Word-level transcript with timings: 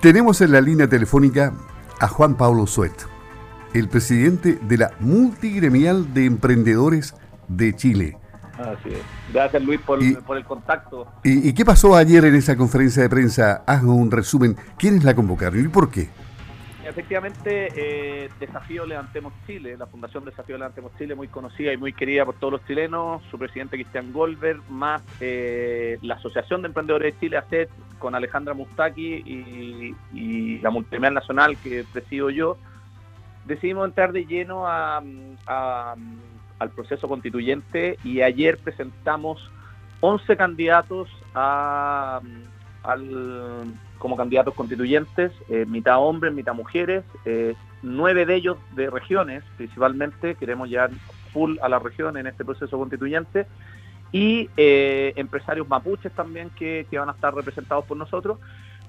Tenemos 0.00 0.40
en 0.40 0.52
la 0.52 0.62
línea 0.62 0.88
telefónica 0.88 1.52
a 2.00 2.08
Juan 2.08 2.34
Pablo 2.34 2.66
Suet, 2.66 3.06
el 3.74 3.90
presidente 3.90 4.58
de 4.62 4.78
la 4.78 4.92
Multigremial 4.98 6.14
de 6.14 6.24
Emprendedores 6.24 7.14
de 7.48 7.76
Chile. 7.76 8.16
Así 8.54 8.88
es. 8.88 9.02
Gracias 9.30 9.62
Luis 9.62 9.78
por, 9.82 10.02
el 10.02 10.44
contacto. 10.46 11.06
Y, 11.22 11.52
qué 11.52 11.66
pasó 11.66 11.96
ayer 11.96 12.24
en 12.24 12.34
esa 12.34 12.56
conferencia 12.56 13.02
de 13.02 13.10
prensa? 13.10 13.62
Haz 13.66 13.82
un 13.82 14.10
resumen. 14.10 14.56
¿Quiénes 14.78 15.04
la 15.04 15.14
convocaron 15.14 15.62
y 15.62 15.68
por 15.68 15.90
qué? 15.90 16.08
Efectivamente, 16.82 17.68
eh, 17.76 18.30
Desafío 18.40 18.86
Levantemos 18.86 19.34
Chile, 19.46 19.76
la 19.76 19.86
Fundación 19.86 20.24
Desafío 20.24 20.56
Levantemos 20.56 20.92
Chile, 20.96 21.14
muy 21.14 21.28
conocida 21.28 21.74
y 21.74 21.76
muy 21.76 21.92
querida 21.92 22.24
por 22.24 22.36
todos 22.36 22.54
los 22.54 22.66
chilenos, 22.66 23.22
su 23.30 23.38
presidente 23.38 23.76
Cristian 23.76 24.14
Goldberg, 24.14 24.62
más 24.70 25.02
eh, 25.20 25.98
la 26.00 26.14
Asociación 26.14 26.62
de 26.62 26.68
Emprendedores 26.68 27.12
de 27.14 27.20
Chile, 27.20 27.36
ACET, 27.36 27.68
con 28.00 28.16
Alejandra 28.16 28.54
Mustaki 28.54 29.94
y, 30.12 30.58
la 30.58 30.70
Multimedia 30.70 31.12
Nacional 31.12 31.56
que 31.56 31.84
presido 31.92 32.30
yo, 32.30 32.56
decidimos 33.46 33.86
entrar 33.86 34.12
de 34.12 34.26
lleno 34.26 34.66
al 34.66 35.36
proceso 36.74 37.06
constituyente 37.06 37.96
y 38.02 38.22
ayer 38.22 38.58
presentamos 38.58 39.48
11 40.00 40.36
candidatos 40.36 41.08
como 43.98 44.16
candidatos 44.16 44.54
constituyentes, 44.54 45.32
eh, 45.48 45.66
mitad 45.66 46.00
hombres, 46.00 46.32
mitad 46.32 46.54
mujeres, 46.54 47.04
eh, 47.24 47.54
nueve 47.82 48.26
de 48.26 48.34
ellos 48.34 48.58
de 48.74 48.90
regiones, 48.90 49.44
principalmente, 49.56 50.34
queremos 50.34 50.68
llegar 50.68 50.90
full 51.32 51.56
a 51.62 51.68
la 51.68 51.78
región 51.78 52.16
en 52.16 52.26
este 52.26 52.44
proceso 52.44 52.78
constituyente, 52.78 53.46
y 54.12 54.48
eh, 54.56 55.12
empresarios 55.16 55.68
mapuches 55.68 56.12
también 56.12 56.50
que, 56.50 56.86
que, 56.90 56.98
van 56.98 57.08
a 57.08 57.12
estar 57.12 57.34
representados 57.34 57.84
por 57.84 57.96
nosotros 57.96 58.38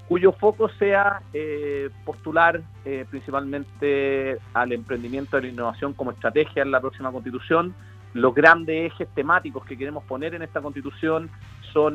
cuyo 0.08 0.32
foco 0.32 0.68
sea 0.68 1.22
eh, 1.32 1.88
postular 2.04 2.60
eh, 2.84 3.06
principalmente 3.08 4.38
al 4.52 4.72
emprendimiento 4.72 5.36
de 5.36 5.44
la 5.44 5.48
innovación 5.48 5.94
como 5.94 6.10
estrategia 6.10 6.62
en 6.62 6.70
la 6.70 6.80
próxima 6.80 7.10
constitución. 7.10 7.74
Los 8.12 8.34
grandes 8.34 8.92
ejes 8.92 9.08
temáticos 9.14 9.64
que 9.64 9.78
queremos 9.78 10.04
poner 10.04 10.34
en 10.34 10.42
esta 10.42 10.60
constitución 10.60 11.30
son 11.72 11.94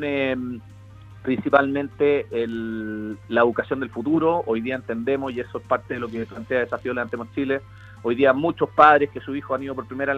principalmente 1.22 2.26
la 3.28 3.40
educación 3.42 3.78
del 3.78 3.90
futuro. 3.90 4.42
Hoy 4.46 4.62
día 4.62 4.74
entendemos, 4.74 5.32
y 5.32 5.38
eso 5.38 5.58
es 5.58 5.64
parte 5.64 5.94
de 5.94 6.00
lo 6.00 6.08
que 6.08 6.26
plantea 6.26 6.58
Desafío 6.60 6.94
Levantemos 6.94 7.28
Chile, 7.36 7.60
hoy 8.02 8.14
día 8.14 8.32
muchos 8.32 8.68
padres 8.70 9.10
que 9.10 9.20
su 9.20 9.34
hijo 9.34 9.54
han 9.54 9.62
ido 9.62 9.74
por 9.74 9.86
primera, 9.86 10.14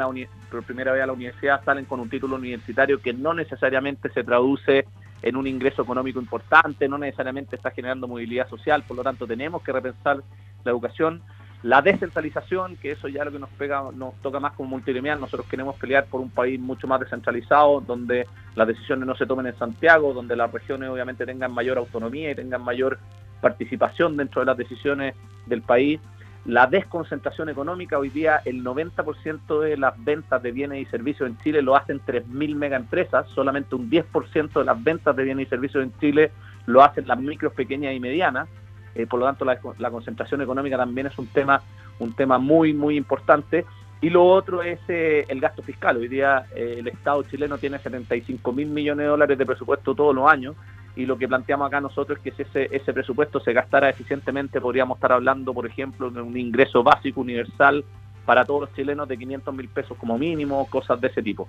por 0.51 0.63
primera 0.63 0.93
vez 0.93 1.03
a 1.03 1.07
la 1.07 1.13
universidad 1.13 1.65
salen 1.65 1.85
con 1.85 2.01
un 2.01 2.09
título 2.09 2.37
universitario 2.37 3.01
que 3.01 3.13
no 3.13 3.35
necesariamente 3.35 4.11
se 4.11 4.25
traduce 4.25 4.87
en 5.23 5.37
un 5.37 5.47
ingreso 5.47 5.83
económico 5.83 6.21
importante, 6.21 6.89
no 6.89 6.99
necesariamente 6.99 7.57
está 7.57 7.71
generando 7.71 8.09
movilidad 8.09 8.49
social, 8.49 8.83
por 8.87 8.97
lo 8.97 9.03
tanto 9.03 9.27
tenemos 9.27 9.63
que 9.63 9.73
repensar 9.73 10.23
la 10.65 10.71
educación, 10.71 11.23
la 11.63 11.83
descentralización, 11.83 12.77
que 12.77 12.93
eso 12.93 13.07
ya 13.09 13.25
lo 13.25 13.33
que 13.33 13.39
nos 13.39 13.51
pega, 13.51 13.85
nos 13.95 14.15
toca 14.23 14.41
más 14.41 14.55
como 14.55 14.71
multigremial, 14.71 15.21
nosotros 15.21 15.47
queremos 15.47 15.77
pelear 15.77 16.07
por 16.07 16.23
un 16.23 16.31
país 16.31 16.59
mucho 16.59 16.87
más 16.87 17.01
descentralizado, 17.01 17.83
donde 17.83 18.27
las 18.55 18.67
decisiones 18.67 19.07
no 19.07 19.15
se 19.15 19.27
tomen 19.27 19.47
en 19.47 19.59
Santiago, 19.59 20.15
donde 20.15 20.37
las 20.37 20.51
regiones 20.51 20.89
obviamente 20.89 21.27
tengan 21.27 21.53
mayor 21.53 21.77
autonomía 21.77 22.31
y 22.31 22.35
tengan 22.35 22.63
mayor 22.63 22.99
participación 23.43 24.17
dentro 24.17 24.41
de 24.41 24.47
las 24.47 24.57
decisiones 24.57 25.15
del 25.47 25.61
país 25.61 26.01
la 26.47 26.67
desconcentración 26.67 27.51
económica, 27.51 27.99
hoy 27.99 28.09
día 28.09 28.41
el 28.45 28.65
90% 28.65 29.61
de 29.61 29.77
las 29.77 30.03
ventas 30.03 30.43
de 30.43 30.53
bienes 30.53 30.81
y 30.81 30.87
servicios 30.87 31.29
en 31.29 31.39
Chile 31.39 31.61
lo 31.61 31.77
hacen 31.77 32.01
3.000 32.01 32.55
megaempresas, 32.55 33.29
solamente 33.29 33.75
un 33.75 33.91
10% 33.91 34.53
de 34.53 34.65
las 34.65 34.83
ventas 34.83 35.15
de 35.15 35.25
bienes 35.25 35.47
y 35.47 35.51
servicios 35.51 35.85
en 35.85 35.93
Chile 35.99 36.33
lo 36.67 36.83
hacen 36.83 37.07
las 37.07 37.19
micros, 37.19 37.53
pequeñas 37.53 37.95
y 37.95 38.01
medianas, 38.01 38.49
eh, 38.95 39.07
por 39.07 39.21
lo 39.21 39.27
tanto 39.27 39.45
la, 39.45 39.91
concentración 39.91 40.41
económica 40.41 40.77
también 40.77 41.09
es 41.09 41.19
un 41.19 41.27
tema, 41.27 41.61
un 41.99 42.15
tema 42.15 42.39
muy, 42.39 42.73
muy 42.73 42.97
importante. 42.97 43.67
Y 44.03 44.09
lo 44.09 44.25
otro 44.25 44.63
es 44.63 44.81
eh, 44.89 45.27
el 45.29 45.41
gasto 45.41 45.63
fiscal. 45.63 45.99
Hoy 45.99 46.09
día 46.09 46.47
eh, 46.55 46.77
el 46.79 46.89
Estado 46.89 47.23
chileno 47.25 47.59
tiene 47.59 47.79
75 47.79 48.51
mil 48.53 48.69
millones 48.69 49.05
de 49.05 49.09
dólares 49.09 49.37
de 49.37 49.45
presupuesto 49.45 49.95
todos 49.95 50.15
los 50.15 50.29
años 50.31 50.57
y 50.97 51.07
lo 51.07 51.17
que 51.17 51.29
planteamos 51.29 51.67
acá 51.67 51.81
nosotros 51.81 52.19
es 52.19 52.25
que 52.25 52.31
si 52.33 52.43
ese, 52.43 52.69
ese 52.75 52.93
presupuesto 52.93 53.41
se 53.41 53.53
gastara 53.53 53.89
eficientemente, 53.89 54.61
podríamos 54.61 54.97
estar 54.97 55.13
hablando, 55.13 55.55
por 55.55 55.67
ejemplo, 55.67 56.11
de 56.11 56.21
un 56.21 56.37
ingreso 56.37 56.83
básico 56.83 57.21
universal 57.21 57.85
para 58.25 58.45
todos 58.45 58.63
los 58.63 58.75
chilenos 58.75 59.09
de 59.09 59.17
500 59.17 59.55
mil 59.55 59.69
pesos 59.69 59.97
como 59.99 60.19
mínimo, 60.19 60.67
cosas 60.69 61.01
de 61.01 61.09
ese 61.09 61.23
tipo. 61.23 61.49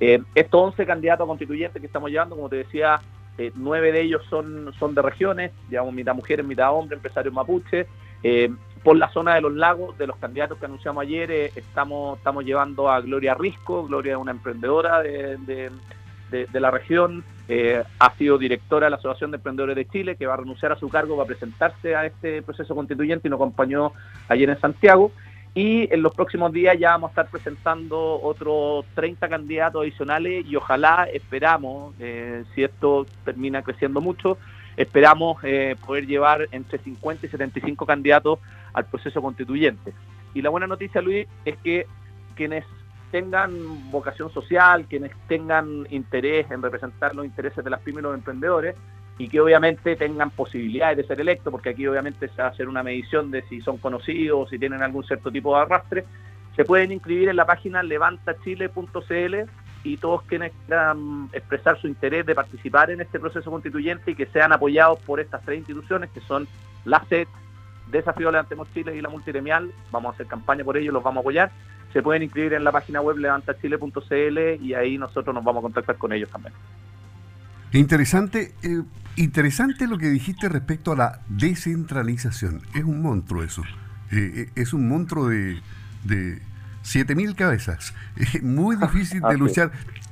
Eh, 0.00 0.20
estos 0.34 0.60
11 0.60 0.86
candidatos 0.86 1.26
constituyentes 1.26 1.80
que 1.80 1.86
estamos 1.86 2.10
llevando, 2.10 2.36
como 2.36 2.48
te 2.48 2.56
decía, 2.56 3.00
eh, 3.38 3.52
nueve 3.54 3.92
de 3.92 4.02
ellos 4.02 4.22
son, 4.28 4.72
son 4.78 4.94
de 4.94 5.02
regiones, 5.02 5.52
llevamos 5.68 5.94
mitad 5.94 6.14
mujeres, 6.14 6.46
mitad 6.46 6.72
hombres, 6.72 6.98
empresarios 6.98 7.34
mapuches. 7.34 7.86
Eh, 8.22 8.50
por 8.82 8.96
la 8.96 9.08
zona 9.10 9.34
de 9.34 9.40
los 9.40 9.54
lagos, 9.54 9.96
de 9.96 10.06
los 10.06 10.16
candidatos 10.16 10.58
que 10.58 10.66
anunciamos 10.66 11.02
ayer, 11.02 11.30
estamos, 11.30 12.18
estamos 12.18 12.44
llevando 12.44 12.90
a 12.90 13.00
Gloria 13.00 13.34
Risco. 13.34 13.86
Gloria 13.86 14.12
es 14.12 14.18
una 14.18 14.32
emprendedora 14.32 15.02
de 15.02 15.38
de, 15.38 15.70
la 16.52 16.70
región, 16.70 17.24
eh, 17.48 17.82
ha 17.98 18.14
sido 18.16 18.38
directora 18.38 18.86
de 18.86 18.90
la 18.90 18.96
Asociación 18.96 19.30
de 19.30 19.36
Emprendedores 19.36 19.76
de 19.76 19.86
Chile, 19.86 20.16
que 20.16 20.26
va 20.26 20.34
a 20.34 20.38
renunciar 20.38 20.72
a 20.72 20.78
su 20.78 20.88
cargo 20.88 21.16
para 21.16 21.26
presentarse 21.26 21.94
a 21.94 22.06
este 22.06 22.42
proceso 22.42 22.74
constituyente 22.74 23.28
y 23.28 23.30
nos 23.30 23.38
acompañó 23.38 23.92
ayer 24.28 24.48
en 24.48 24.60
Santiago. 24.60 25.12
Y 25.54 25.92
en 25.94 26.02
los 26.02 26.12
próximos 26.14 26.52
días 26.52 26.76
ya 26.78 26.90
vamos 26.90 27.08
a 27.08 27.12
estar 27.12 27.28
presentando 27.28 28.20
otros 28.20 28.84
30 28.96 29.28
candidatos 29.28 29.82
adicionales 29.82 30.44
y 30.46 30.56
ojalá 30.56 31.06
esperamos, 31.12 31.94
eh, 32.00 32.42
si 32.54 32.64
esto 32.64 33.06
termina 33.24 33.62
creciendo 33.62 34.00
mucho, 34.00 34.36
esperamos 34.76 35.36
eh, 35.44 35.76
poder 35.86 36.06
llevar 36.06 36.48
entre 36.50 36.78
50 36.78 37.26
y 37.26 37.28
75 37.28 37.86
candidatos 37.86 38.40
al 38.72 38.86
proceso 38.86 39.22
constituyente. 39.22 39.92
Y 40.34 40.42
la 40.42 40.50
buena 40.50 40.66
noticia, 40.66 41.00
Luis, 41.00 41.28
es 41.44 41.56
que 41.58 41.86
quienes 42.34 42.64
tengan 43.14 43.92
vocación 43.92 44.28
social, 44.32 44.86
quienes 44.86 45.12
tengan 45.28 45.86
interés 45.90 46.50
en 46.50 46.60
representar 46.60 47.14
los 47.14 47.24
intereses 47.24 47.62
de 47.62 47.70
las 47.70 47.80
pymes 47.80 48.00
y 48.00 48.02
los 48.02 48.14
emprendedores 48.16 48.74
y 49.18 49.28
que 49.28 49.40
obviamente 49.40 49.94
tengan 49.94 50.30
posibilidades 50.30 50.96
de 50.96 51.04
ser 51.04 51.20
electos, 51.20 51.52
porque 51.52 51.68
aquí 51.68 51.86
obviamente 51.86 52.26
se 52.26 52.42
va 52.42 52.48
a 52.48 52.50
hacer 52.50 52.68
una 52.68 52.82
medición 52.82 53.30
de 53.30 53.42
si 53.42 53.60
son 53.60 53.78
conocidos, 53.78 54.50
si 54.50 54.58
tienen 54.58 54.82
algún 54.82 55.04
cierto 55.04 55.30
tipo 55.30 55.54
de 55.54 55.62
arrastre, 55.62 56.04
se 56.56 56.64
pueden 56.64 56.90
inscribir 56.90 57.28
en 57.28 57.36
la 57.36 57.46
página 57.46 57.84
levantachile.cl 57.84 59.34
y 59.84 59.96
todos 59.98 60.22
quienes 60.22 60.50
quieran 60.66 61.28
expresar 61.32 61.80
su 61.80 61.86
interés 61.86 62.26
de 62.26 62.34
participar 62.34 62.90
en 62.90 63.00
este 63.00 63.20
proceso 63.20 63.48
constituyente 63.48 64.10
y 64.10 64.16
que 64.16 64.26
sean 64.26 64.52
apoyados 64.52 64.98
por 65.06 65.20
estas 65.20 65.40
tres 65.44 65.58
instituciones 65.58 66.10
que 66.10 66.20
son 66.22 66.48
la 66.84 67.04
SED, 67.08 67.28
Desafío 67.92 68.32
Levantemos 68.32 68.66
Chile 68.74 68.96
y 68.96 69.00
la 69.00 69.08
Multiremial, 69.08 69.70
vamos 69.92 70.10
a 70.10 70.14
hacer 70.14 70.26
campaña 70.26 70.64
por 70.64 70.76
ello, 70.76 70.90
los 70.90 71.04
vamos 71.04 71.18
a 71.18 71.20
apoyar 71.20 71.52
se 71.94 72.02
pueden 72.02 72.24
inscribir 72.24 72.54
en 72.54 72.64
la 72.64 72.72
página 72.72 73.00
web 73.00 73.16
levantachile.cl 73.18 74.38
y 74.60 74.74
ahí 74.74 74.98
nosotros 74.98 75.32
nos 75.32 75.44
vamos 75.44 75.60
a 75.60 75.62
contactar 75.62 75.96
con 75.96 76.12
ellos 76.12 76.28
también. 76.28 76.52
Interesante, 77.72 78.52
eh, 78.64 78.82
interesante 79.14 79.86
lo 79.86 79.96
que 79.96 80.08
dijiste 80.10 80.48
respecto 80.48 80.90
a 80.90 80.96
la 80.96 81.20
descentralización. 81.28 82.62
Es 82.74 82.82
un 82.82 83.00
monstruo 83.00 83.44
eso. 83.44 83.62
Eh, 84.10 84.32
eh, 84.34 84.50
es 84.56 84.72
un 84.72 84.88
monstruo 84.88 85.28
de, 85.28 85.60
de 86.02 86.42
7.000 86.82 87.36
cabezas. 87.36 87.94
Es 88.16 88.42
muy 88.42 88.74
difícil 88.74 89.22
de 89.22 89.38
luchar. 89.38 89.70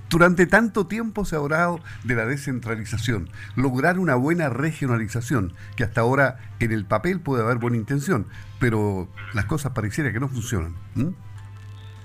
Durante 0.09 0.47
tanto 0.47 0.87
tiempo 0.87 1.25
se 1.25 1.35
ha 1.35 1.41
hablado 1.41 1.81
de 2.05 2.15
la 2.15 2.27
descentralización, 2.27 3.29
lograr 3.57 3.99
una 3.99 4.15
buena 4.15 4.51
regionalización, 4.51 5.55
que 5.75 5.83
hasta 5.83 6.03
ahora 6.03 6.39
en 6.61 6.71
el 6.71 6.85
papel 6.85 7.19
puede 7.19 7.43
haber 7.43 7.57
buena 7.57 7.77
intención, 7.77 8.27
pero 8.61 9.09
las 9.33 9.47
cosas 9.47 9.73
pareciera 9.73 10.13
que 10.13 10.21
no 10.21 10.29
funcionan. 10.29 10.75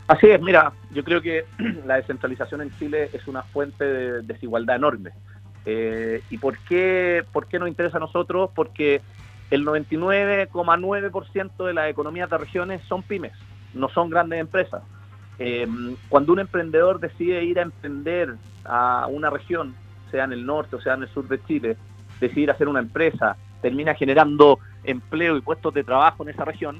Así 0.07 0.27
es, 0.27 0.41
mira, 0.41 0.71
yo 0.91 1.03
creo 1.03 1.21
que 1.21 1.45
la 1.85 1.95
descentralización 1.95 2.61
en 2.61 2.71
Chile 2.77 3.09
es 3.11 3.27
una 3.27 3.43
fuente 3.43 3.83
de 3.83 4.21
desigualdad 4.21 4.77
enorme. 4.77 5.11
Eh, 5.65 6.21
¿Y 6.29 6.37
por 6.37 6.57
qué, 6.59 7.25
por 7.33 7.47
qué 7.47 7.59
nos 7.59 7.67
interesa 7.67 7.97
a 7.97 7.99
nosotros? 7.99 8.49
Porque 8.55 9.01
el 9.51 9.65
99,9% 9.65 11.65
de 11.65 11.73
las 11.73 11.89
economías 11.89 12.29
de 12.29 12.37
regiones 12.37 12.81
son 12.87 13.03
pymes, 13.03 13.33
no 13.73 13.89
son 13.89 14.09
grandes 14.09 14.39
empresas. 14.39 14.81
Eh, 15.39 15.67
cuando 16.07 16.31
un 16.31 16.39
emprendedor 16.39 17.01
decide 17.01 17.43
ir 17.43 17.59
a 17.59 17.63
emprender 17.63 18.35
a 18.63 19.07
una 19.07 19.29
región, 19.29 19.75
sea 20.09 20.23
en 20.23 20.31
el 20.31 20.45
norte 20.45 20.77
o 20.77 20.81
sea 20.81 20.93
en 20.93 21.03
el 21.03 21.09
sur 21.09 21.27
de 21.27 21.43
Chile, 21.43 21.75
decidir 22.21 22.49
hacer 22.49 22.69
una 22.69 22.79
empresa, 22.79 23.35
termina 23.61 23.93
generando 23.93 24.59
empleo 24.85 25.35
y 25.35 25.41
puestos 25.41 25.73
de 25.73 25.83
trabajo 25.83 26.23
en 26.23 26.29
esa 26.29 26.45
región, 26.45 26.79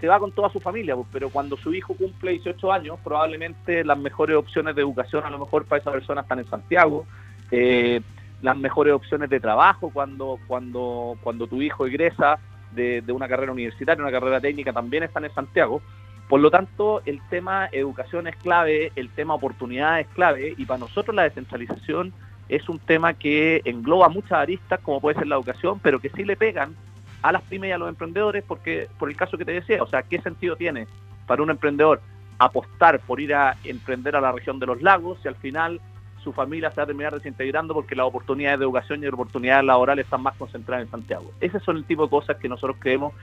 se 0.00 0.08
va 0.08 0.18
con 0.18 0.32
toda 0.32 0.50
su 0.50 0.60
familia, 0.60 0.94
pues, 0.94 1.06
pero 1.12 1.30
cuando 1.30 1.56
su 1.56 1.72
hijo 1.72 1.94
cumple 1.94 2.32
18 2.32 2.72
años, 2.72 2.98
probablemente 3.02 3.84
las 3.84 3.98
mejores 3.98 4.36
opciones 4.36 4.74
de 4.74 4.82
educación 4.82 5.24
a 5.24 5.30
lo 5.30 5.38
mejor 5.38 5.64
para 5.64 5.80
esa 5.80 5.92
persona 5.92 6.22
están 6.22 6.40
en 6.40 6.48
Santiago, 6.48 7.06
eh, 7.50 8.00
las 8.42 8.56
mejores 8.56 8.92
opciones 8.92 9.30
de 9.30 9.40
trabajo 9.40 9.90
cuando, 9.90 10.38
cuando, 10.46 11.16
cuando 11.22 11.46
tu 11.46 11.62
hijo 11.62 11.86
egresa 11.86 12.38
de, 12.72 13.02
una 13.08 13.28
carrera 13.28 13.52
universitaria, 13.52 14.02
una 14.02 14.12
carrera 14.12 14.40
técnica, 14.40 14.72
también 14.72 15.04
están 15.04 15.24
en 15.24 15.34
Santiago. 15.34 15.80
Por 16.28 16.40
lo 16.40 16.50
tanto, 16.50 17.00
el 17.06 17.20
tema 17.30 17.68
educación 17.70 18.26
es 18.26 18.36
clave, 18.36 18.92
el 18.96 19.08
tema 19.10 19.34
oportunidad 19.34 20.00
es 20.00 20.08
clave, 20.08 20.54
y 20.56 20.64
para 20.64 20.80
nosotros 20.80 21.14
la 21.14 21.22
descentralización 21.22 22.12
es 22.48 22.68
un 22.68 22.78
tema 22.78 23.14
que 23.14 23.62
engloba 23.64 24.08
muchas 24.08 24.32
aristas, 24.32 24.80
como 24.80 25.00
puede 25.00 25.18
ser 25.18 25.28
la 25.28 25.36
educación, 25.36 25.78
pero 25.82 26.00
que 26.00 26.10
sí 26.10 26.24
le 26.24 26.36
pegan 26.36 26.74
a 27.24 27.32
las 27.32 27.40
pymes 27.42 27.70
y 27.70 27.72
a 27.72 27.78
los 27.78 27.88
emprendedores, 27.88 28.44
porque 28.46 28.86
por 28.98 29.08
el 29.08 29.16
caso 29.16 29.38
que 29.38 29.46
te 29.46 29.52
decía, 29.52 29.82
o 29.82 29.86
sea, 29.86 30.02
¿qué 30.02 30.20
sentido 30.20 30.56
tiene 30.56 30.86
para 31.26 31.42
un 31.42 31.48
emprendedor 31.48 32.02
apostar 32.38 33.00
por 33.00 33.18
ir 33.18 33.34
a 33.34 33.56
emprender 33.64 34.14
a 34.14 34.20
la 34.20 34.30
región 34.30 34.58
de 34.58 34.66
los 34.66 34.82
lagos 34.82 35.18
si 35.22 35.28
al 35.28 35.36
final 35.36 35.80
su 36.22 36.34
familia 36.34 36.70
se 36.70 36.76
va 36.76 36.82
a 36.82 36.86
terminar 36.86 37.14
desintegrando 37.14 37.72
porque 37.72 37.94
las 37.94 38.04
oportunidades 38.04 38.58
de 38.58 38.66
educación 38.66 39.02
y 39.02 39.06
oportunidades 39.06 39.64
laborales 39.64 40.04
están 40.04 40.22
más 40.22 40.36
concentradas 40.36 40.84
en 40.84 40.90
Santiago? 40.90 41.32
Esos 41.40 41.62
son 41.62 41.78
el 41.78 41.86
tipo 41.86 42.02
de 42.04 42.10
cosas 42.10 42.36
que 42.36 42.46
nosotros 42.46 42.76
creemos 42.78 43.14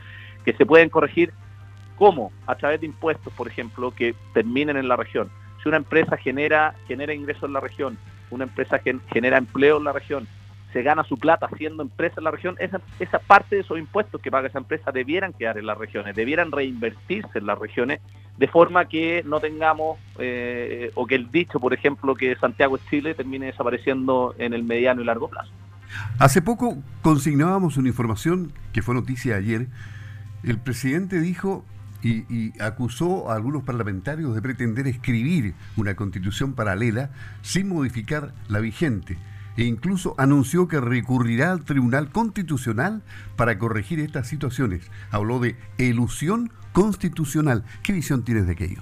que 0.44 0.54
se 0.54 0.66
pueden 0.66 0.90
corregir 0.90 1.32
como 1.96 2.32
a 2.48 2.56
través 2.56 2.80
de 2.80 2.88
impuestos, 2.88 3.32
por 3.34 3.48
ejemplo, 3.48 3.92
que 3.92 4.16
terminen 4.34 4.78
en 4.78 4.88
la 4.88 4.96
región. 4.96 5.30
Si 5.62 5.70
una 5.70 5.78
empresa 5.78 6.18
genera, 6.18 6.74
genera 6.88 7.14
ingresos 7.14 7.44
en 7.44 7.54
la 7.54 7.60
región, 7.60 8.00
una 8.32 8.46
empresa 8.46 8.80
que 8.80 8.98
genera 9.14 9.38
empleo 9.38 9.78
en 9.78 9.84
la 9.84 9.94
región, 9.94 10.28
se 10.74 10.84
gana 10.84 11.04
su 11.04 11.18
plata 11.18 11.48
haciendo 11.52 11.84
empresa 11.84 12.16
en 12.18 12.24
la 12.24 12.32
región, 12.32 12.56
esa, 12.60 12.82
esa 13.00 13.20
parte 13.20 13.56
de 13.56 13.62
esos 13.62 13.78
impuestos 13.78 14.22
que 14.22 14.32
paga 14.32 14.48
esa 14.48 14.60
empresa 14.60 14.92
debieran 14.92 15.34
quedar 15.34 15.58
en 15.58 15.66
las 15.66 15.78
regiones, 15.78 16.16
debieran 16.16 16.52
reinvertirse 16.52 17.40
en 17.40 17.46
las 17.46 17.60
regiones, 17.60 18.00
de 18.38 18.48
forma 18.48 18.86
que 18.86 19.24
no 19.26 19.40
tengamos, 19.40 20.00
eh, 20.18 20.92
o 20.96 21.06
que 21.06 21.16
el 21.16 21.30
dicho, 21.32 21.60
por 21.60 21.74
ejemplo, 21.74 22.16
que 22.16 22.36
Santiago 22.38 22.78
es 22.78 22.86
Chile 22.90 23.14
termine 23.14 23.48
desapareciendo 23.48 24.36
en 24.38 24.54
el 24.54 24.64
mediano 24.64 25.02
y 25.02 25.06
largo 25.06 25.30
plazo. 25.30 25.52
Hace 26.20 26.42
poco 26.42 26.78
consignábamos 27.02 27.78
una 27.78 27.90
información 27.90 28.54
que 28.72 28.82
fue 28.82 28.96
noticia 28.96 29.36
ayer. 29.36 29.68
El 30.44 30.58
presidente 30.58 31.20
dijo 31.20 31.66
y, 32.02 32.60
acusó 32.60 33.30
a 33.30 33.36
algunos 33.36 33.64
parlamentarios 33.64 34.34
de 34.34 34.42
pretender 34.42 34.88
escribir 34.88 35.54
una 35.76 35.96
constitución 35.96 36.54
paralela 36.54 37.12
sin 37.42 37.70
modificar 37.70 38.34
la 38.48 38.60
vigente 38.60 39.18
e 39.58 39.64
incluso 39.64 40.16
anunció 40.18 40.68
que 40.68 40.80
recurrirá 40.80 41.52
al 41.52 41.64
Tribunal 41.64 42.10
Constitucional 42.10 43.02
para 43.36 43.58
corregir 43.58 44.00
estas 44.00 44.28
situaciones. 44.28 44.90
Habló 45.12 45.40
de 45.40 45.56
elusión 45.78 46.52
constitucional. 46.74 47.64
¿Qué 47.84 47.94
visión 47.94 48.24
tienes 48.24 48.48
de 48.48 48.54
aquello? 48.54 48.82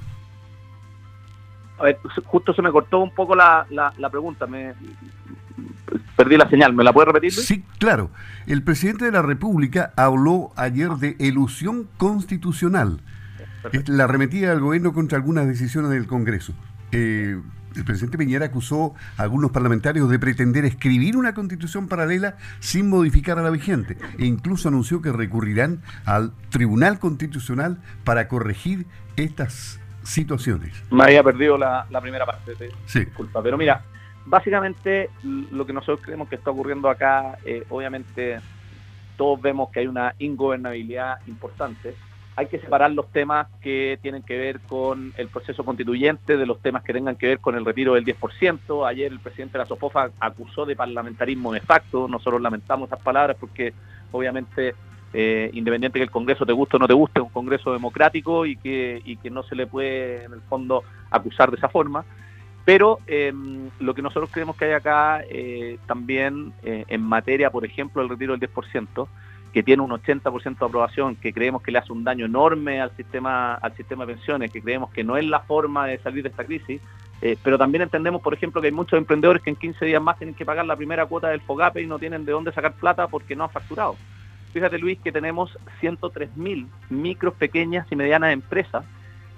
A 1.80 1.84
ver, 1.84 1.98
justo 2.26 2.54
se 2.54 2.62
me 2.62 2.72
cortó 2.72 3.00
un 3.00 3.14
poco 3.14 3.36
la, 3.36 3.66
la, 3.70 4.10
pregunta, 4.10 4.46
me 4.46 4.74
perdí 6.18 6.36
la 6.36 6.50
señal, 6.50 6.74
¿me 6.74 6.84
la 6.84 6.92
puede 6.92 7.08
repetir? 7.08 7.32
Sí, 7.32 7.64
claro. 7.80 8.10
El 8.48 8.64
presidente 8.64 9.06
de 9.06 9.12
la 9.12 9.22
República 9.22 9.94
habló 9.96 10.52
ayer 10.58 10.90
de 10.92 11.16
elusión 11.20 11.88
constitucional. 11.98 13.02
La 13.88 14.06
arremetida 14.06 14.50
del 14.50 14.60
gobierno 14.60 14.94
contra 14.94 15.18
algunas 15.18 15.48
decisiones 15.48 15.92
del 15.92 16.08
Congreso. 16.08 16.54
Eh, 16.92 17.40
el 17.76 17.86
presidente 17.86 18.18
Piñera 18.18 18.48
acusó 18.48 18.94
a 19.18 19.24
algunos 19.24 19.52
parlamentarios 19.52 20.10
de 20.10 20.20
pretender 20.20 20.66
escribir 20.66 21.18
una 21.18 21.34
constitución 21.34 21.88
paralela 21.88 22.36
sin 22.60 22.90
modificar 22.90 23.40
a 23.40 23.42
la 23.42 23.50
vigente 23.50 23.98
e 24.18 24.26
incluso 24.26 24.70
anunció 24.70 25.02
que 25.02 25.12
recurrirán 25.12 25.82
al 26.06 26.34
Tribunal 26.50 27.00
Constitucional 27.00 27.78
para 28.04 28.28
corregir 28.28 28.86
estas 29.16 29.80
situaciones. 30.04 30.84
Me 30.92 31.04
había 31.04 31.24
perdido 31.24 31.58
la, 31.58 31.86
primera 32.02 32.26
parte, 32.26 32.56
de 32.56 32.72
sí. 32.86 33.06
disculpa, 33.06 33.42
pero 33.44 33.58
mira, 33.58 33.84
básicamente 34.26 35.10
lo 35.24 35.66
que 35.66 35.74
nosotros 35.74 36.02
creemos 36.04 36.30
que 36.30 36.36
está 36.36 36.52
ocurriendo 36.52 36.90
acá, 36.90 37.38
eh, 37.46 37.66
obviamente 37.70 38.40
todos 39.18 39.42
vemos 39.42 39.70
que 39.70 39.82
hay 39.82 39.88
una 39.88 40.16
ingobernabilidad 40.18 41.18
importante 41.28 41.96
hay 42.40 42.48
que 42.48 42.60
separar 42.60 42.90
los 42.92 43.12
temas 43.12 43.48
que 43.60 44.00
tienen 44.02 44.24
que 44.24 44.38
ver 44.38 44.62
con 44.62 45.12
el 45.18 45.28
proceso 45.28 45.66
constituyente 45.66 46.38
de 46.38 46.46
los 46.46 46.62
temas 46.62 46.84
que 46.84 46.94
tengan 46.94 47.18
que 47.18 47.28
ver 47.28 47.40
con 47.40 47.54
el 47.56 47.66
retiro 47.66 47.96
del 47.96 48.06
10%. 48.06 48.88
Ayer 48.88 49.12
el 49.12 49.20
presidente 49.20 49.58
de 49.58 49.60
la 49.60 49.66
SOFOFA 49.66 50.12
acusó 50.22 50.66
de 50.66 50.74
parlamentarismo 50.74 51.52
de 51.52 51.60
facto. 51.60 52.08
Nosotros 52.08 52.42
lamentamos 52.42 52.88
esas 52.88 53.02
palabras 53.02 53.36
porque 53.38 53.74
obviamente, 54.14 54.74
eh, 55.12 55.50
independiente 55.52 56.00
que 56.00 56.04
el 56.04 56.12
Congreso 56.12 56.46
te 56.46 56.54
guste 56.54 56.78
o 56.78 56.80
no 56.80 56.88
te 56.88 56.94
guste, 56.94 57.20
es 57.20 57.26
un 57.26 57.34
Congreso 57.34 57.74
democrático 57.74 58.46
y 58.46 58.56
que, 58.56 59.02
y 59.04 59.18
que 59.18 59.30
no 59.30 59.44
se 59.44 59.56
le 59.58 59.68
puede, 59.68 60.24
en 60.24 60.32
el 60.32 60.42
fondo, 60.44 60.86
acusar 61.12 61.52
de 61.52 61.58
esa 61.58 61.68
forma. 61.68 62.06
Pero 62.64 63.00
em, 63.06 63.70
lo 63.82 63.94
que 63.94 64.02
nosotros 64.02 64.30
creemos 64.32 64.56
que 64.56 64.64
hay 64.64 64.72
acá 64.72 65.24
eh, 65.30 65.78
también 65.88 66.54
eh, 66.64 66.86
en 66.88 67.02
materia, 67.02 67.50
por 67.50 67.66
ejemplo, 67.66 68.02
del 68.02 68.10
retiro 68.10 68.38
del 68.38 68.50
10%, 68.50 69.08
que 69.54 69.64
tiene 69.64 69.82
un 69.82 69.90
80% 69.90 70.60
de 70.60 70.66
aprobación, 70.66 71.16
que 71.16 71.34
creemos 71.34 71.62
que 71.62 71.72
le 71.72 71.80
hace 71.80 71.92
un 71.92 72.04
daño 72.04 72.26
enorme 72.26 72.82
al 72.82 72.96
sistema, 72.96 73.56
al 73.56 73.76
sistema 73.76 74.06
de 74.06 74.14
pensiones, 74.14 74.52
que 74.52 74.62
creemos 74.62 74.92
que 74.92 75.04
no 75.04 75.18
es 75.18 75.26
la 75.26 75.40
forma 75.42 75.88
de 75.88 75.98
salir 76.00 76.24
de 76.24 76.30
esta 76.30 76.44
crisis, 76.44 76.82
eh, 77.22 77.38
pero 77.44 77.58
también 77.58 77.82
entendemos, 77.82 78.22
por 78.22 78.34
ejemplo, 78.34 78.62
que 78.62 78.68
hay 78.68 78.74
muchos 78.74 78.98
emprendedores 78.98 79.42
que 79.42 79.50
en 79.50 79.56
15 79.56 79.86
días 79.86 80.02
más 80.02 80.18
tienen 80.18 80.36
que 80.36 80.46
pagar 80.46 80.66
la 80.66 80.76
primera 80.76 81.06
cuota 81.06 81.30
del 81.30 81.42
FOGAPE 81.42 81.82
y 81.82 81.88
no 81.88 82.00
tienen 82.00 82.26
de 82.26 82.32
dónde 82.32 82.52
sacar 82.54 82.74
plata 82.74 83.08
porque 83.08 83.36
no 83.36 83.44
han 83.44 83.50
facturado. 83.50 83.98
Fíjate, 84.54 84.80
Luis, 84.80 85.00
que 85.00 85.12
tenemos 85.12 85.58
103.000 85.82 86.68
micros, 86.90 87.34
pequeñas 87.36 87.88
y 87.92 87.96
medianas 87.96 88.34
empresas 88.34 88.86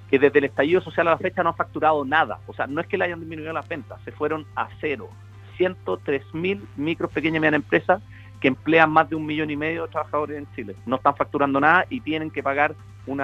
que 0.09 0.19
desde 0.19 0.39
el 0.39 0.45
estallido 0.45 0.81
social 0.81 1.07
a 1.07 1.11
la 1.11 1.17
fecha 1.17 1.41
no 1.41 1.49
han 1.49 1.55
facturado 1.55 2.05
nada. 2.05 2.39
O 2.47 2.53
sea, 2.53 2.67
no 2.67 2.81
es 2.81 2.87
que 2.87 2.97
le 2.97 3.05
hayan 3.05 3.19
disminuido 3.19 3.53
las 3.53 3.67
ventas, 3.67 3.99
se 4.03 4.11
fueron 4.11 4.45
a 4.55 4.67
cero. 4.79 5.09
103.000 5.57 6.61
micros, 6.75 7.11
pequeñas 7.11 7.37
y 7.37 7.39
medianas 7.39 7.61
empresas 7.61 8.01
que 8.41 8.47
emplean 8.47 8.91
más 8.91 9.09
de 9.09 9.15
un 9.15 9.25
millón 9.25 9.51
y 9.51 9.55
medio 9.55 9.83
de 9.83 9.89
trabajadores 9.89 10.39
en 10.39 10.47
Chile. 10.55 10.75
No 10.85 10.95
están 10.97 11.15
facturando 11.15 11.59
nada 11.59 11.85
y 11.89 12.01
tienen 12.01 12.31
que 12.31 12.41
pagar 12.41 12.75
un, 13.05 13.21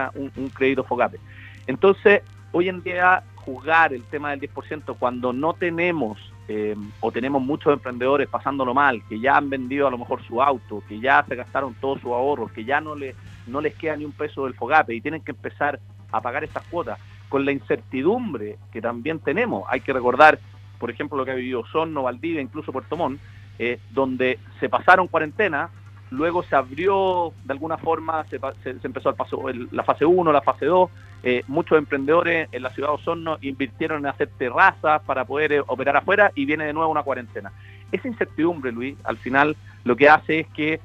crédito 0.53 0.83
FOGAPE. 0.83 1.19
Entonces, 1.65 2.21
hoy 2.51 2.69
en 2.69 2.83
día, 2.83 3.23
juzgar 3.35 3.93
el 3.93 4.03
tema 4.03 4.29
del 4.31 4.41
10% 4.41 4.95
cuando 4.97 5.33
no 5.33 5.53
tenemos 5.53 6.19
eh, 6.47 6.75
o 7.01 7.11
tenemos 7.11 7.41
muchos 7.41 7.73
emprendedores 7.73 8.29
pasándolo 8.29 8.73
mal, 8.73 9.03
que 9.09 9.19
ya 9.19 9.35
han 9.35 9.49
vendido 9.49 9.87
a 9.87 9.91
lo 9.91 9.97
mejor 9.97 10.23
su 10.23 10.41
auto, 10.41 10.83
que 10.87 10.99
ya 10.99 11.25
se 11.27 11.35
gastaron 11.35 11.73
todos 11.73 11.99
sus 11.99 12.11
ahorros, 12.11 12.51
que 12.51 12.63
ya 12.63 12.79
no, 12.79 12.95
le, 12.95 13.15
no 13.47 13.59
les 13.59 13.75
queda 13.75 13.97
ni 13.97 14.05
un 14.05 14.13
peso 14.13 14.45
del 14.45 14.53
FOGAPE 14.53 14.95
y 14.95 15.01
tienen 15.01 15.21
que 15.21 15.31
empezar 15.31 15.79
a 16.11 16.21
pagar 16.21 16.43
esas 16.43 16.63
cuotas, 16.67 16.99
con 17.27 17.43
la 17.43 17.51
incertidumbre 17.51 18.57
que 18.71 18.81
también 18.81 19.19
tenemos. 19.19 19.65
Hay 19.67 19.81
que 19.81 19.91
recordar, 19.91 20.39
por 20.79 20.89
ejemplo, 20.89 21.17
lo 21.17 21.25
que 21.25 21.31
ha 21.31 21.35
vivido 21.35 21.65
Sonno, 21.65 22.03
Valdivia, 22.03 22.41
incluso 22.41 22.71
Puerto 22.71 22.95
Montt, 22.95 23.19
eh, 23.59 23.79
donde 23.91 24.39
se 24.59 24.69
pasaron 24.69 25.07
cuarentena, 25.07 25.69
luego 26.11 26.43
se 26.43 26.55
abrió 26.55 27.33
de 27.43 27.53
alguna 27.53 27.77
forma, 27.77 28.25
se, 28.25 28.39
empezó 28.83 29.09
el 29.09 29.15
paso, 29.15 29.43
la 29.71 29.83
fase 29.83 30.05
1, 30.05 30.31
la 30.31 30.41
fase 30.41 30.65
2, 30.65 30.89
eh, 31.23 31.43
muchos 31.47 31.77
emprendedores 31.77 32.47
en 32.51 32.63
la 32.63 32.69
ciudad 32.69 32.89
de 32.89 32.95
Osorno 32.95 33.37
invirtieron 33.41 33.99
en 33.99 34.07
hacer 34.07 34.29
terrazas 34.37 35.01
para 35.03 35.25
poder 35.25 35.53
eh, 35.53 35.61
operar 35.65 35.97
afuera 35.97 36.31
y 36.35 36.45
viene 36.45 36.65
de 36.65 36.73
nuevo 36.73 36.91
una 36.91 37.03
cuarentena. 37.03 37.51
Esa 37.91 38.07
incertidumbre, 38.07 38.71
Luis, 38.71 38.95
al 39.03 39.17
final 39.17 39.55
lo 39.83 39.95
que 39.95 40.09
hace 40.09 40.41
es 40.41 40.47
que 40.49 40.79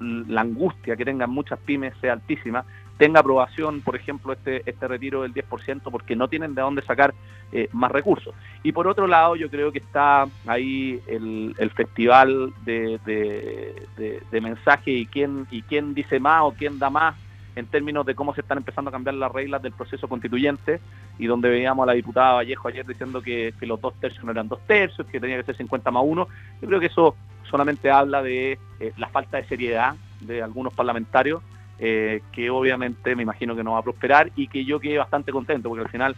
la 0.00 0.40
angustia 0.40 0.94
que 0.94 1.04
tengan 1.04 1.30
muchas 1.30 1.58
pymes 1.58 1.92
sea 2.00 2.12
altísima 2.12 2.64
tenga 2.98 3.20
aprobación, 3.20 3.80
por 3.80 3.96
ejemplo, 3.96 4.32
este, 4.32 4.68
este 4.68 4.88
retiro 4.88 5.22
del 5.22 5.32
10%, 5.32 5.82
porque 5.90 6.16
no 6.16 6.28
tienen 6.28 6.54
de 6.54 6.62
dónde 6.62 6.82
sacar 6.82 7.14
eh, 7.52 7.68
más 7.72 7.90
recursos. 7.90 8.34
Y 8.62 8.72
por 8.72 8.88
otro 8.88 9.06
lado, 9.06 9.36
yo 9.36 9.48
creo 9.48 9.72
que 9.72 9.78
está 9.78 10.26
ahí 10.46 11.00
el, 11.06 11.54
festival 11.74 12.52
de, 12.64 12.98
de, 14.30 14.40
mensaje 14.40 14.90
y 14.90 15.06
quién, 15.06 15.46
y 15.50 15.62
quién 15.62 15.94
dice 15.94 16.18
más 16.18 16.42
o 16.42 16.52
quién 16.52 16.78
da 16.78 16.90
más 16.90 17.14
en 17.54 17.66
términos 17.66 18.06
de 18.06 18.14
cómo 18.14 18.34
se 18.34 18.40
están 18.40 18.58
empezando 18.58 18.88
a 18.88 18.92
cambiar 18.92 19.14
las 19.14 19.32
reglas 19.32 19.62
del 19.62 19.72
proceso 19.72 20.08
constituyente 20.08 20.80
y 21.18 21.26
donde 21.26 21.48
veíamos 21.48 21.82
a 21.84 21.86
la 21.86 21.92
diputada 21.92 22.34
Vallejo 22.34 22.68
ayer 22.68 22.86
diciendo 22.86 23.20
que, 23.20 23.52
los 23.62 23.80
dos 23.80 23.94
tercios 24.00 24.24
no 24.24 24.30
eran 24.30 24.48
dos 24.48 24.60
tercios, 24.66 25.06
que 25.08 25.20
tenía 25.20 25.36
que 25.36 25.44
ser 25.44 25.56
50 25.56 25.90
más 25.90 26.02
uno. 26.06 26.28
Yo 26.60 26.68
creo 26.68 26.80
que 26.80 26.86
eso 26.86 27.16
solamente 27.50 27.90
habla 27.90 28.22
de 28.22 28.58
eh, 28.80 28.92
la 28.96 29.08
falta 29.08 29.38
de 29.38 29.44
seriedad 29.44 29.94
de 30.20 30.42
algunos 30.42 30.72
parlamentarios 30.72 31.42
eh, 31.78 32.22
que 32.32 32.50
obviamente 32.50 33.14
me 33.14 33.22
imagino 33.22 33.54
que 33.54 33.62
no 33.62 33.72
va 33.72 33.78
a 33.78 33.82
prosperar 33.82 34.30
y 34.36 34.48
que 34.48 34.64
yo 34.64 34.80
quedé 34.80 34.98
bastante 34.98 35.32
contento, 35.32 35.68
porque 35.68 35.84
al 35.84 35.90
final 35.90 36.16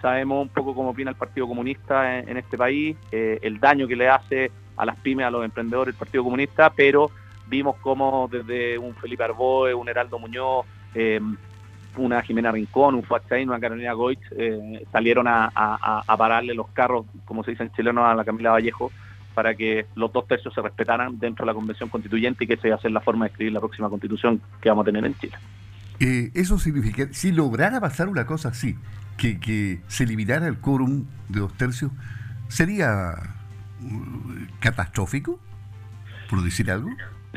sabemos 0.00 0.42
un 0.42 0.48
poco 0.48 0.74
cómo 0.74 0.90
opina 0.90 1.10
el 1.10 1.16
Partido 1.16 1.46
Comunista 1.46 2.18
en, 2.18 2.36
este 2.36 2.58
país, 2.58 2.96
eh, 3.10 3.38
el 3.42 3.60
daño 3.60 3.86
que 3.86 3.96
le 3.96 4.08
hace 4.08 4.50
a 4.76 4.84
las 4.84 4.96
pymes, 4.96 5.26
a 5.26 5.30
los 5.30 5.44
emprendedores 5.44 5.94
el 5.94 5.98
Partido 5.98 6.24
Comunista, 6.24 6.70
pero 6.70 7.10
vimos 7.46 7.76
cómo 7.80 8.28
desde 8.30 8.78
un 8.78 8.94
Felipe 8.94 9.24
Arboe, 9.24 9.74
un 9.74 9.88
Heraldo 9.88 10.18
Muñoz, 10.18 10.66
em, 10.94 11.36
una 11.96 12.22
Jimena 12.22 12.50
Rincón, 12.50 12.94
un 12.94 13.02
Fuachain, 13.02 13.48
una 13.48 13.60
Carolina 13.60 13.92
Goich, 13.92 14.20
eh, 14.36 14.84
salieron 14.90 15.28
a, 15.28 15.50
a, 15.54 16.16
pararle 16.16 16.54
los 16.54 16.68
carros, 16.68 17.06
como 17.24 17.44
se 17.44 17.50
dice 17.50 17.64
en 17.64 17.72
chileno, 17.72 18.06
a 18.06 18.14
la 18.14 18.24
Camila 18.24 18.52
Vallejo, 18.52 18.90
para 19.34 19.54
que 19.54 19.86
los 19.94 20.12
dos 20.12 20.26
tercios 20.26 20.54
se 20.54 20.60
respetaran 20.60 21.18
dentro 21.18 21.44
de 21.44 21.52
la 21.52 21.54
Convención 21.54 21.88
Constituyente 21.88 22.44
y 22.44 22.46
que 22.46 22.54
esa 22.54 22.68
iba 22.68 22.76
a 22.76 22.80
ser 22.80 22.90
la 22.90 23.00
forma 23.00 23.24
de 23.24 23.30
escribir 23.30 23.52
la 23.52 23.60
próxima 23.60 23.88
Constitución 23.88 24.40
que 24.60 24.68
vamos 24.68 24.82
a 24.82 24.86
tener 24.86 25.04
en 25.04 25.14
Chile. 25.14 25.36
Eh, 26.00 26.30
eso 26.34 26.58
significa, 26.58 27.08
si 27.12 27.32
lograra 27.32 27.80
pasar 27.80 28.08
una 28.08 28.26
cosa 28.26 28.48
así, 28.48 28.76
que, 29.16 29.38
que 29.38 29.80
se 29.86 30.04
eliminara 30.04 30.46
el 30.46 30.58
quórum 30.58 31.04
de 31.28 31.40
dos 31.40 31.52
tercios, 31.56 31.92
¿sería 32.48 33.14
uh, 33.80 34.58
catastrófico, 34.60 35.38
por 36.28 36.42
decir 36.42 36.70
algo? 36.70 36.90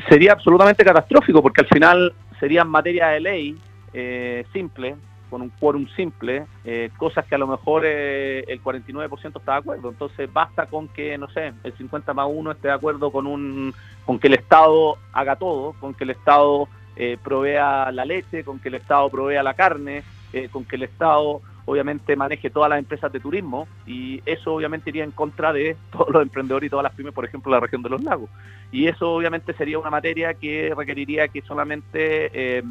Sería 0.08 0.32
absolutamente 0.32 0.84
catastrófico, 0.84 1.42
porque 1.42 1.62
al 1.62 1.68
final 1.68 2.12
sería 2.40 2.62
en 2.62 2.68
materia 2.68 3.08
de 3.08 3.20
ley 3.20 3.58
eh, 3.92 4.44
simple, 4.52 4.96
con 5.30 5.42
un 5.42 5.50
quórum 5.50 5.86
simple, 5.96 6.46
eh, 6.64 6.90
cosas 6.96 7.24
que 7.26 7.34
a 7.34 7.38
lo 7.38 7.46
mejor 7.46 7.82
eh, 7.84 8.44
el 8.48 8.62
49% 8.62 9.38
está 9.38 9.52
de 9.52 9.58
acuerdo. 9.58 9.90
Entonces 9.90 10.32
basta 10.32 10.66
con 10.66 10.88
que, 10.88 11.18
no 11.18 11.28
sé, 11.28 11.52
el 11.64 11.72
50 11.76 12.14
más 12.14 12.26
1 12.30 12.52
esté 12.52 12.68
de 12.68 12.74
acuerdo 12.74 13.10
con, 13.10 13.26
un, 13.26 13.74
con 14.04 14.18
que 14.18 14.28
el 14.28 14.34
Estado 14.34 14.98
haga 15.12 15.36
todo, 15.36 15.74
con 15.80 15.94
que 15.94 16.04
el 16.04 16.10
Estado 16.10 16.68
eh, 16.96 17.18
provea 17.22 17.90
la 17.92 18.04
leche, 18.04 18.44
con 18.44 18.58
que 18.58 18.68
el 18.68 18.76
Estado 18.76 19.08
provea 19.10 19.42
la 19.42 19.54
carne, 19.54 20.02
con 20.50 20.66
que 20.66 20.76
el 20.76 20.82
Estado 20.82 21.40
obviamente 21.64 22.14
maneje 22.14 22.50
todas 22.50 22.68
las 22.68 22.78
empresas 22.78 23.10
de 23.10 23.20
turismo 23.20 23.66
y 23.86 24.20
eso 24.26 24.54
obviamente 24.54 24.90
iría 24.90 25.02
en 25.02 25.12
contra 25.12 25.50
de 25.52 25.76
todos 25.90 26.10
los 26.10 26.22
emprendedores 26.22 26.66
y 26.66 26.70
todas 26.70 26.84
las 26.84 26.94
pymes, 26.94 27.14
por 27.14 27.24
ejemplo, 27.24 27.50
la 27.50 27.60
región 27.60 27.82
de 27.82 27.88
los 27.88 28.02
lagos. 28.02 28.28
Y 28.70 28.86
eso 28.86 29.12
obviamente 29.12 29.54
sería 29.54 29.78
una 29.78 29.88
materia 29.88 30.34
que 30.34 30.74
requeriría 30.76 31.28
que 31.28 31.40
solamente 31.40 32.62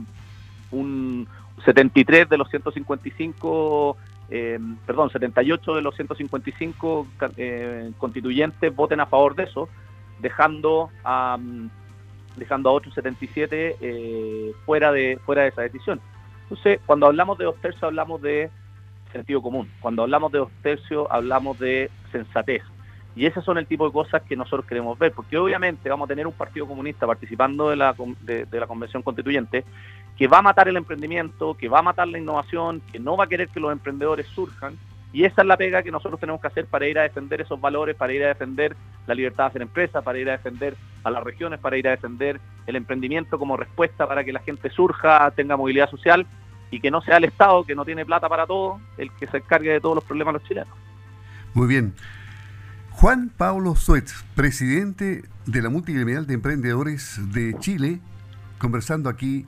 un, 0.72 1.28
73 1.64 2.30
de 2.30 2.38
los 2.38 2.50
155, 2.50 3.98
eh, 4.30 4.60
perdón, 4.86 5.10
78 5.10 5.76
de 5.76 5.82
los 5.82 5.96
155 5.96 7.08
eh, 7.38 7.92
constituyentes 7.98 8.76
voten 8.76 9.00
a 9.00 9.06
favor 9.06 9.36
de 9.36 9.44
eso, 9.44 9.70
dejando 10.20 10.90
a, 11.04 11.38
dejando 12.36 12.70
a 12.70 12.74
otros 12.74 12.94
77 12.96 13.78
eh, 13.80 14.52
fuera, 14.66 14.92
de, 14.92 15.20
fuera 15.26 15.44
de 15.44 15.50
esa 15.50 15.62
decisión. 15.62 16.02
Entonces, 16.44 16.80
cuando 16.86 17.08
hablamos 17.08 17.38
de 17.38 17.46
dos 17.46 17.56
tercios, 17.58 17.84
hablamos 17.84 18.22
de 18.22 18.50
sentido 19.12 19.42
común. 19.42 19.70
Cuando 19.80 20.04
hablamos 20.04 20.32
de 20.32 20.40
dos 20.40 20.52
tercios, 20.62 21.08
hablamos 21.10 21.58
de 21.60 21.90
sensatez. 22.12 22.64
Y 23.16 23.26
esos 23.26 23.46
son 23.46 23.58
el 23.58 23.66
tipo 23.66 23.88
de 23.88 23.94
cosas 23.94 24.22
que 24.24 24.36
nosotros 24.36 24.66
queremos 24.66 25.00
ver, 25.00 25.14
porque 25.14 25.38
obviamente 25.38 25.90
vamos 25.90 26.06
a 26.06 26.10
tener 26.10 26.28
un 26.28 26.34
Partido 26.34 26.68
Comunista 26.68 27.08
participando 27.08 27.70
de 27.70 27.78
la, 27.78 27.96
de 28.26 28.60
la 28.60 28.68
Convención 28.68 29.02
Constituyente 29.02 29.64
que 30.18 30.28
va 30.28 30.40
a 30.40 30.42
matar 30.42 30.68
el 30.68 30.78
emprendimiento, 30.78 31.56
que 31.56 31.68
va 31.68 31.80
a 31.80 31.84
matar 31.84 32.08
la 32.08 32.18
innovación, 32.18 32.82
que 32.92 33.00
no 33.00 33.18
va 33.18 33.26
a 33.26 33.28
querer 33.28 33.50
que 33.50 33.60
los 33.60 33.72
emprendedores 33.72 34.28
surjan. 34.28 34.78
Y 35.12 35.24
esa 35.24 35.42
es 35.42 35.48
la 35.48 35.58
pega 35.58 35.84
que 35.84 35.92
nosotros 35.92 36.20
tenemos 36.20 36.42
que 36.42 36.48
hacer 36.48 36.66
para 36.66 36.88
ir 36.88 37.00
a 37.00 37.04
defender 37.04 37.42
esos 37.42 37.60
valores, 37.60 37.96
para 37.96 38.14
ir 38.14 38.24
a 38.24 38.28
defender 38.28 38.76
la 39.08 39.14
libertad 39.14 39.46
de 39.46 39.48
hacer 39.48 39.62
empresa, 39.62 40.02
para 40.02 40.20
ir 40.20 40.30
a 40.30 40.34
defender 40.34 40.76
a 41.04 41.10
las 41.10 41.24
regiones, 41.24 41.60
para 41.60 41.78
ir 41.78 41.88
a 41.88 41.92
defender 41.92 42.40
el 42.68 42.76
emprendimiento 42.76 43.40
como 43.40 43.56
respuesta 43.56 44.08
para 44.08 44.24
que 44.24 44.34
la 44.34 44.40
gente 44.42 44.70
surja, 44.70 45.32
tenga 45.32 45.56
movilidad 45.56 45.90
social 45.90 46.26
y 46.72 46.80
que 46.80 46.92
no 46.92 47.02
sea 47.02 47.18
el 47.18 47.26
Estado, 47.26 47.64
que 47.64 47.76
no 47.76 47.86
tiene 47.86 48.06
plata 48.06 48.28
para 48.28 48.46
todo, 48.46 48.80
el 48.98 49.12
que 49.14 49.28
se 49.28 49.38
encargue 49.38 49.72
de 49.72 49.80
todos 49.80 49.96
los 49.96 50.04
problemas 50.04 50.34
de 50.34 50.40
los 50.40 50.48
chilenos. 50.48 50.74
Muy 51.54 51.68
bien. 51.68 51.94
Juan 52.92 53.30
Pablo 53.30 53.76
Suetz, 53.76 54.24
presidente 54.36 55.24
de 55.46 55.62
la 55.62 55.70
Multigremial 55.70 56.26
de 56.28 56.34
Emprendedores 56.34 57.20
de 57.34 57.56
Chile, 57.60 58.00
conversando 58.58 59.10
aquí 59.10 59.46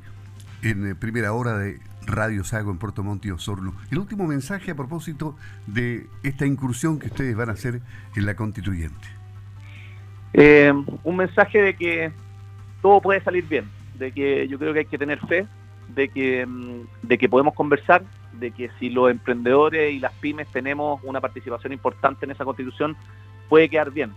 en 0.61 0.91
eh, 0.91 0.95
primera 0.95 1.33
hora 1.33 1.57
de 1.57 1.79
Radio 2.05 2.43
Sago 2.43 2.71
en 2.71 2.77
Puerto 2.77 3.03
Montt 3.03 3.25
y 3.25 3.31
Osorno. 3.31 3.75
El 3.91 3.99
último 3.99 4.25
mensaje 4.25 4.71
a 4.71 4.75
propósito 4.75 5.35
de 5.67 6.07
esta 6.23 6.45
incursión 6.45 6.99
que 6.99 7.07
ustedes 7.07 7.35
van 7.35 7.49
a 7.49 7.53
hacer 7.53 7.81
en 8.15 8.25
la 8.25 8.35
constituyente. 8.35 9.07
Eh, 10.33 10.73
un 11.03 11.15
mensaje 11.15 11.61
de 11.61 11.75
que 11.75 12.11
todo 12.81 13.01
puede 13.01 13.21
salir 13.21 13.45
bien, 13.47 13.65
de 13.95 14.11
que 14.11 14.47
yo 14.47 14.57
creo 14.57 14.73
que 14.73 14.79
hay 14.79 14.85
que 14.85 14.97
tener 14.97 15.19
fe, 15.27 15.47
de 15.89 16.09
que, 16.09 16.45
mm, 16.45 17.07
de 17.07 17.17
que 17.17 17.29
podemos 17.29 17.53
conversar, 17.53 18.03
de 18.33 18.51
que 18.51 18.69
si 18.79 18.89
los 18.89 19.09
emprendedores 19.09 19.93
y 19.93 19.99
las 19.99 20.13
pymes 20.13 20.47
tenemos 20.51 21.01
una 21.03 21.19
participación 21.19 21.73
importante 21.73 22.25
en 22.25 22.31
esa 22.31 22.45
constitución, 22.45 22.95
puede 23.49 23.69
quedar 23.69 23.91
bien. 23.91 24.11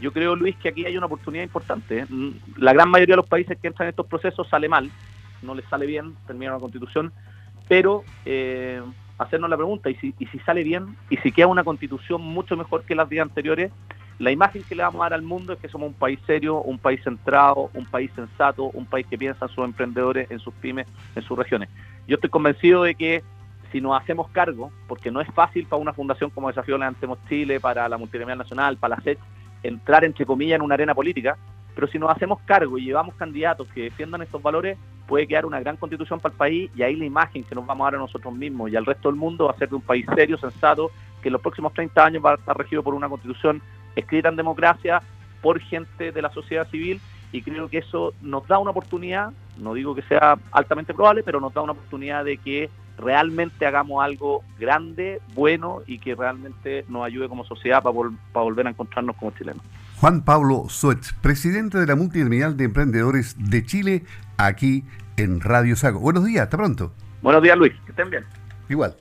Yo 0.00 0.12
creo, 0.12 0.36
Luis, 0.36 0.56
que 0.56 0.68
aquí 0.68 0.84
hay 0.84 0.96
una 0.96 1.06
oportunidad 1.06 1.42
importante. 1.42 2.00
¿eh? 2.00 2.06
Mm, 2.08 2.30
la 2.58 2.72
gran 2.72 2.90
mayoría 2.90 3.14
de 3.14 3.22
los 3.22 3.28
países 3.28 3.58
que 3.58 3.68
entran 3.68 3.86
en 3.86 3.90
estos 3.90 4.06
procesos 4.06 4.48
sale 4.48 4.68
mal, 4.68 4.90
no 5.42 5.54
les 5.54 5.64
sale 5.66 5.86
bien, 5.86 6.14
termina 6.26 6.52
la 6.52 6.58
constitución, 6.58 7.12
pero 7.68 8.04
eh, 8.24 8.80
hacernos 9.18 9.50
la 9.50 9.56
pregunta, 9.56 9.90
¿y 9.90 9.94
si, 9.94 10.38
sale 10.44 10.62
bien, 10.62 10.96
y 11.10 11.16
si 11.18 11.32
queda 11.32 11.46
una 11.46 11.64
constitución 11.64 12.22
mucho 12.22 12.56
mejor 12.56 12.84
que 12.84 12.94
las 12.94 13.08
días 13.08 13.26
anteriores, 13.26 13.72
la 14.18 14.30
imagen 14.30 14.62
que 14.62 14.74
le 14.74 14.82
vamos 14.82 15.00
a 15.00 15.04
dar 15.04 15.14
al 15.14 15.22
mundo 15.22 15.52
es 15.52 15.58
que 15.58 15.68
somos 15.68 15.88
un 15.88 15.94
país 15.94 16.18
serio, 16.26 16.62
un 16.62 16.78
país 16.78 17.00
centrado, 17.04 17.70
un 17.74 17.84
país 17.84 18.10
sensato, 18.14 18.64
un 18.64 18.86
país 18.86 19.06
que 19.06 19.18
piensa 19.18 19.44
en 19.44 19.50
sus 19.50 19.64
emprendedores, 19.64 20.30
en 20.30 20.38
sus 20.38 20.54
pymes, 20.54 20.86
en 21.14 21.22
sus 21.22 21.36
regiones. 21.36 21.68
Yo 22.08 22.14
estoy 22.14 22.30
convencido 22.30 22.82
de 22.82 22.94
que 22.94 23.22
si 23.72 23.80
nos 23.80 24.00
hacemos 24.00 24.28
cargo, 24.30 24.70
porque 24.88 25.10
no 25.10 25.20
es 25.20 25.28
fácil 25.34 25.66
para 25.66 25.82
una 25.82 25.92
fundación 25.92 26.30
como 26.30 26.48
Desafío 26.48 26.78
Levantemos 26.78 27.18
Chile, 27.28 27.60
para 27.60 27.88
la 27.88 27.98
Multigremial 27.98 28.38
Nacional, 28.38 28.78
para 28.78 28.96
la 28.96 29.02
SET, 29.02 29.18
entrar 29.62 30.04
entre 30.04 30.24
comillas 30.24 30.56
en 30.56 30.62
una 30.62 30.74
arena 30.74 30.94
política, 30.94 31.36
pero 31.74 31.86
si 31.86 31.98
nos 31.98 32.10
hacemos 32.10 32.40
cargo 32.46 32.78
y 32.78 32.84
llevamos 32.84 33.14
candidatos 33.16 33.68
que 33.74 33.82
defiendan 33.82 34.22
estos 34.22 34.42
valores, 34.42 34.78
puede 35.06 35.26
quedar 35.26 35.46
una 35.46 35.60
gran 35.60 35.76
constitución 35.76 36.20
para 36.20 36.32
el 36.32 36.38
país 36.38 36.70
y 36.74 36.82
ahí 36.82 36.96
la 36.96 37.04
imagen 37.04 37.44
que 37.44 37.54
nos 37.54 37.66
vamos 37.66 37.84
a 37.84 37.90
dar 37.90 37.94
a 37.96 38.04
nosotros 38.04 38.34
mismos 38.34 38.70
y 38.70 38.76
al 38.76 38.86
resto 38.86 39.08
del 39.08 39.18
mundo 39.18 39.46
va 39.46 39.52
a 39.52 39.56
ser 39.56 39.68
de 39.68 39.76
un 39.76 39.82
país 39.82 40.06
serio, 40.14 40.36
sensato, 40.38 40.90
que 41.22 41.28
en 41.28 41.32
los 41.32 41.42
próximos 41.42 41.72
30 41.72 42.04
años 42.04 42.24
va 42.24 42.32
a 42.32 42.34
estar 42.34 42.56
regido 42.56 42.82
por 42.82 42.94
una 42.94 43.08
constitución 43.08 43.62
escrita 43.94 44.28
en 44.28 44.36
democracia 44.36 45.02
por 45.40 45.60
gente 45.60 46.12
de 46.12 46.22
la 46.22 46.30
sociedad 46.30 46.68
civil 46.68 47.00
y 47.32 47.42
creo 47.42 47.68
que 47.68 47.78
eso 47.78 48.14
nos 48.22 48.46
da 48.46 48.58
una 48.58 48.70
oportunidad, 48.70 49.32
no 49.58 49.74
digo 49.74 49.94
que 49.94 50.02
sea 50.02 50.38
altamente 50.52 50.94
probable, 50.94 51.22
pero 51.22 51.40
nos 51.40 51.52
da 51.52 51.62
una 51.62 51.72
oportunidad 51.72 52.24
de 52.24 52.38
que 52.38 52.70
realmente 52.98 53.66
hagamos 53.66 54.02
algo 54.02 54.42
grande, 54.58 55.20
bueno 55.34 55.82
y 55.86 55.98
que 55.98 56.14
realmente 56.14 56.84
nos 56.88 57.04
ayude 57.04 57.28
como 57.28 57.44
sociedad 57.44 57.82
para, 57.82 57.94
para 58.32 58.44
volver 58.44 58.66
a 58.66 58.70
encontrarnos 58.70 59.16
como 59.16 59.32
chilenos. 59.32 59.62
Juan 60.00 60.24
Pablo 60.24 60.66
Suetz, 60.68 61.14
presidente 61.22 61.78
de 61.78 61.86
la 61.86 61.96
Multigremial 61.96 62.56
de 62.58 62.64
Emprendedores 62.64 63.34
de 63.38 63.64
Chile, 63.64 64.04
aquí 64.36 64.84
en 65.16 65.40
Radio 65.40 65.74
Sago. 65.74 66.00
Buenos 66.00 66.26
días, 66.26 66.42
hasta 66.42 66.58
pronto. 66.58 66.92
Buenos 67.22 67.42
días, 67.42 67.56
Luis, 67.56 67.72
que 67.86 67.92
estén 67.92 68.10
bien. 68.10 68.24
Igual. 68.68 68.94